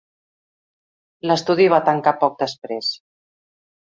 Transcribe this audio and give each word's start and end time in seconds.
L'estudi 1.31 1.69
va 1.75 1.81
tancar 1.89 2.15
poc 2.23 2.41
després. 2.45 2.91